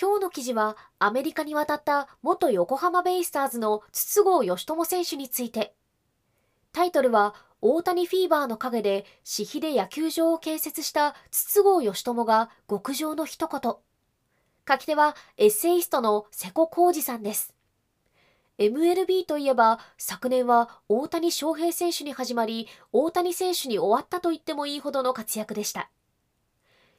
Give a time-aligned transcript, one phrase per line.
[0.00, 5.74] 今日の記事はアメリカに渡った元横浜ベイスターズの筒香義友選手について。
[6.72, 13.74] タイトルは大谷フィーバーの陰で私費で野球場を建設した筒香義友が極上の一言。
[14.68, 17.56] 書き手はエッセイストの瀬古浩二さんです。
[18.58, 25.90] MLB といえば昨年は大谷翔平選手に始まり大谷選手に終わったと言ってもいいほどの活躍でした。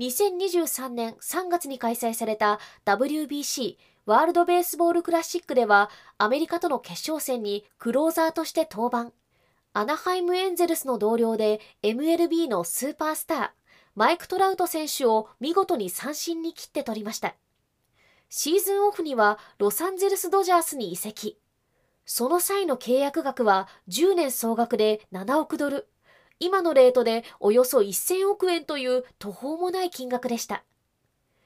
[0.00, 9.12] 2023年3月に開催された WBC ワールドベースボールクラシックではアメリカとの決勝戦にクローザーとして登板。
[9.74, 13.50] アナハイムエンゼルスの同僚で MLB のスーパースター
[13.94, 17.34] マイク・トラウト選手を見事に三振に切って取りました。
[18.30, 21.38] シーズンオフにはロサンゼルス・ドジャースに移籍。
[22.06, 25.88] その際の契約額は10年総額で7億ドル。
[26.40, 30.64] 今のレートでおよそ1000億円という途方もない金額でした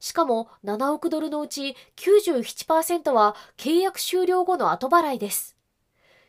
[0.00, 5.58] しかも7億ドルのうち97%は契約終了後の後払いです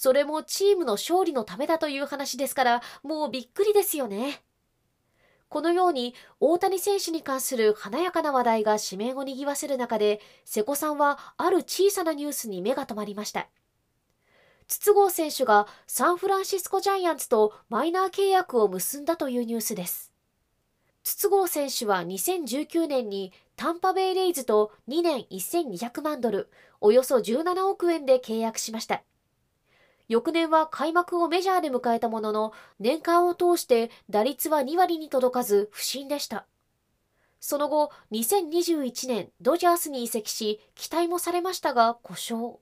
[0.00, 4.42] それもチームの勝利のためだという話ですから、もうびっくりですよね。
[5.50, 13.48] このように大谷選手に関する華やかな話題が紙面を賑わせる中で、瀬古さんはある小さなニュースに目が留まりました。
[14.70, 20.12] 筒香選手がサンフランシスコジャイアンツとマイナー契約を結んだというニュースです。
[21.02, 26.48] 筒香選手は2019年にタンパベイレイズと2年1200万ドル、
[26.80, 29.02] およそ17億円で契約しました。
[30.06, 36.46] 翌年は開幕をメジャーで迎えたものの、年間を通して打率は2割に届かず不振でした。
[37.40, 42.60] その後、2021年、ドジャースに移籍し、期待もされましたが、故障。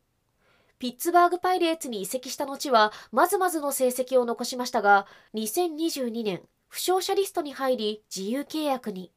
[0.78, 9.12] ピッツバーグパイレーツに移籍した後は、まずまずの成績を残しましたが、2022年、負傷者リストに入り、自由契約に。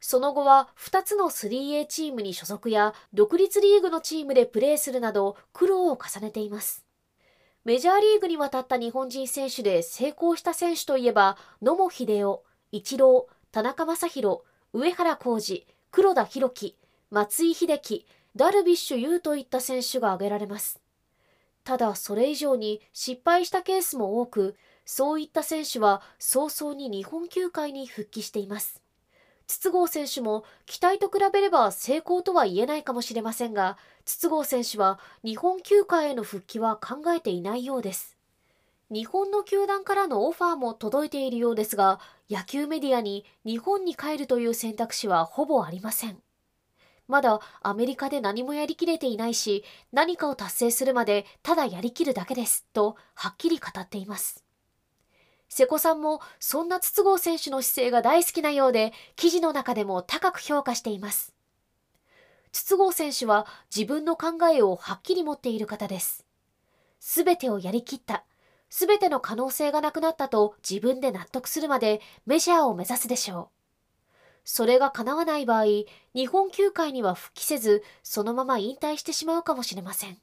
[0.00, 6.84] その後は2つの 3A チームに所属や独立リーグのチームでプレーするなど苦労を重ねています。
[7.64, 12.38] メジャーリーグに渡った日本人選手で成功した選手といえば、野茂英雄、
[12.72, 14.42] イチロー、田中将大、
[14.72, 16.76] 上原浩二、黒田博樹、
[17.10, 18.06] 松井秀喜、
[18.38, 20.80] ダルビッシュ有といった選手が挙げられます。
[21.64, 24.54] ただそれ以上に失敗したケースも多く、
[24.84, 28.80] そういった選手は早々に日本球界に復帰しています。
[29.48, 38.16] 筒香選手も期待と比べれば成功とは言えないかもしれませんが、筒香選手は日本球界への復帰は考えていないようです。
[38.88, 41.98] 日本の球団からのオファーも届いているようですが、
[42.30, 46.22] 野球メディアに日本に帰るという選択肢はほぼありません。
[47.08, 54.44] まだアメリカで何もやりきれていないし、何かを達成するまでただやりきるだけです、とはっきり語っています。
[55.48, 61.34] 瀬古さんもそんな筒香選手の姿勢が大好きなようで、記事の中でも高く評価しています。
[62.52, 66.26] 筒香選手は自分の考えをはっきり持っている方です。
[67.00, 68.24] すべてをやりきった。
[68.68, 73.57] すべての可能性がなくなったと自分で納得するまでメジャーを目指すでしょう。
[74.50, 75.64] それが叶わない場合、
[76.14, 80.16] 日本球界には復帰せず、そのまま引退してしまうかもしれません。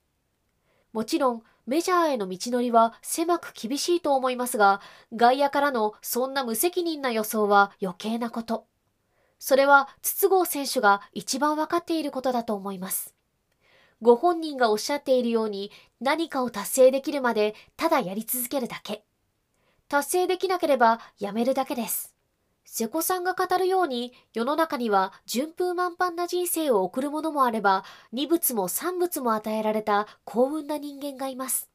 [0.94, 4.82] もちろん、メジャーへの道のりは狭く厳しいと思いますが、
[5.16, 8.66] 外野からのそんな無責任な予想は余計なこと。
[9.38, 13.14] それは筒香選手が一番わかっていることだと思います。
[14.02, 15.72] ご本人がおっしゃっているように
[16.02, 19.06] 何かを達成できるまでただやり続けるだけ。
[19.88, 22.15] 達成できなければやめるだけです。
[22.66, 31.70] 瀬古さんが語るように世の中には順風満帆な人生を送るものもあれば二物も三物も与えられた幸運な人間がいます。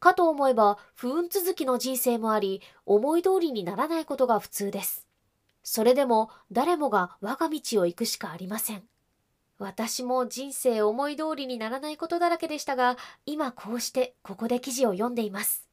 [0.00, 5.06] かと思えば不運続きの人生もあり思い通りにならないことが普通です。
[5.62, 8.82] それでも誰もが我が道を行くしかありません。
[9.58, 12.96] 私も人生思い通りにならないことだらけでしたが
[13.26, 15.71] 今こうしてここで記事を読んでいます。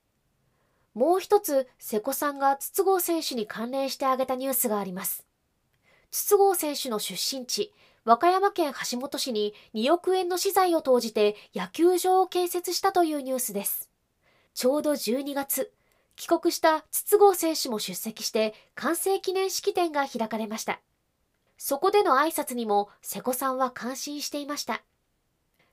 [1.00, 5.26] もう一つ、瀬古さんが筒香選手に関連して挙げたニュースがあります。
[6.12, 7.74] 筒香選手の出身地、
[8.04, 13.90] 和歌山県橋本市に2億円の資材を投じて野球場を建設したというニュースです。
[14.54, 15.72] ちょうど12月、
[16.18, 20.82] 帰国した筒香選手も出席して完成記念式典が開かれました。
[21.58, 24.84] そこでの挨拶にも瀬古さんは感心していました。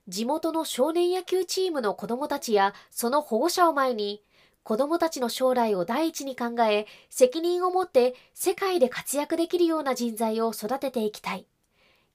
[0.07, 4.23] 地元の少年野球チームの子供たちやその保護者を前に、
[4.67, 11.47] 子供たちの将来を第一に考え、責任を持って世界で活躍できるような人材を育てていきたい。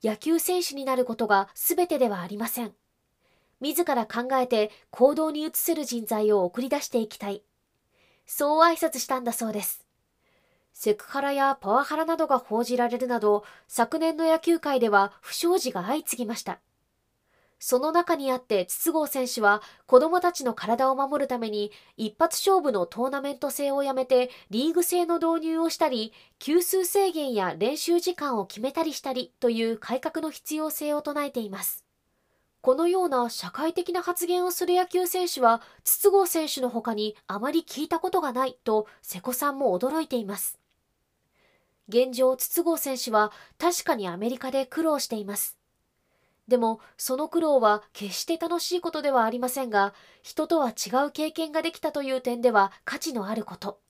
[0.05, 2.75] 野球選手になることが全てではありません。
[3.63, 7.43] 自ら考えて行動に移せる人材を送り出していきたい。
[8.27, 9.87] そう挨拶したんだそうです。
[10.75, 16.61] セクハラやパワハラなどが報じられるなど、昨年の野球界では不祥事が相次ぎました。
[17.65, 31.85] その中にあって筒香選手は子供たちの体を守るために一発勝負のトーナメント制をやめてリーグ制の導入をしたり、球数制限や練習時間を決めたりしたりという改革の必要性を唱えています。
[32.63, 40.59] このような社会的な発言をする野球選手は筒香選手の他にあまり聞いたことがないと瀬古さんも驚いています。
[41.89, 45.62] 現状、筒香選手は確かにアメリカで苦労しています。
[46.53, 53.81] でも、その苦労は決して楽しいことではありませんが、人とは違う経験ができたという点では価値のあること。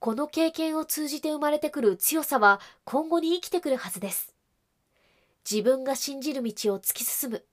[0.00, 4.34] この経験を通じて生まれてくる強さは今後に生きてくるはずです。
[5.48, 7.44] 自分が信じる道を突き進む。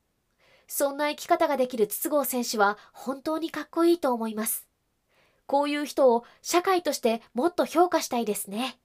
[0.67, 4.67] そんな生き方ができる筒香選手は本当にかっこいいと思います。
[5.45, 8.79] こういう人を社会としてもっと評価したいですね。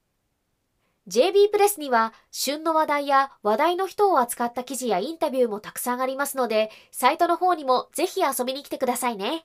[1.06, 9.44] JB プレスには旬の話題や話題の人を扱った記事やインタビューもたくさんありますので、サイトの方にもぜひ遊びに来てくださいね。